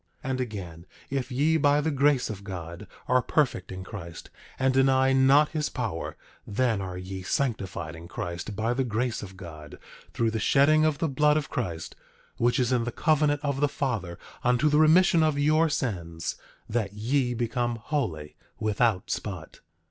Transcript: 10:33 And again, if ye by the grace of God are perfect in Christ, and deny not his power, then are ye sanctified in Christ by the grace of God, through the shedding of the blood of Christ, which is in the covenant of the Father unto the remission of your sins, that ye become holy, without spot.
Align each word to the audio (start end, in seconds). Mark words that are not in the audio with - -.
10:33 0.25 0.29
And 0.31 0.41
again, 0.41 0.85
if 1.11 1.31
ye 1.31 1.57
by 1.57 1.79
the 1.79 1.91
grace 1.91 2.31
of 2.31 2.43
God 2.43 2.87
are 3.07 3.21
perfect 3.21 3.71
in 3.71 3.83
Christ, 3.83 4.31
and 4.57 4.73
deny 4.73 5.13
not 5.13 5.49
his 5.49 5.69
power, 5.69 6.17
then 6.47 6.81
are 6.81 6.97
ye 6.97 7.21
sanctified 7.21 7.95
in 7.95 8.07
Christ 8.07 8.55
by 8.55 8.73
the 8.73 8.83
grace 8.83 9.21
of 9.21 9.37
God, 9.37 9.77
through 10.11 10.31
the 10.31 10.39
shedding 10.39 10.85
of 10.85 10.97
the 10.97 11.07
blood 11.07 11.37
of 11.37 11.51
Christ, 11.51 11.95
which 12.37 12.59
is 12.59 12.71
in 12.71 12.83
the 12.83 12.91
covenant 12.91 13.41
of 13.43 13.59
the 13.61 13.69
Father 13.69 14.17
unto 14.43 14.69
the 14.69 14.79
remission 14.79 15.21
of 15.21 15.37
your 15.37 15.69
sins, 15.69 16.35
that 16.67 16.93
ye 16.93 17.35
become 17.35 17.75
holy, 17.75 18.35
without 18.59 19.11
spot. 19.11 19.59